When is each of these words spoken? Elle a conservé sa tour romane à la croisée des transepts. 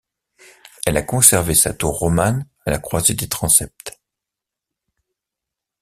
Elle 0.87 0.97
a 0.97 1.03
conservé 1.03 1.53
sa 1.53 1.75
tour 1.75 1.99
romane 1.99 2.47
à 2.65 2.71
la 2.71 2.79
croisée 2.79 3.13
des 3.13 3.29
transepts. 3.29 3.99